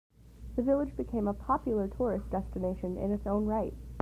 [0.55, 3.75] The village became a popular tourist destination in its own right.